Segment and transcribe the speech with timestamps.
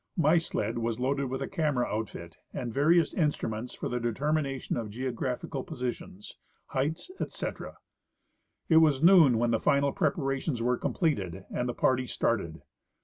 [0.17, 4.89] My sled was loaded with a camera outfit and various instruments for the determination of
[4.89, 6.37] geographical positions,
[6.69, 7.77] heights, etc.
[8.67, 12.63] It was noon when the final preparations were completed and the party started.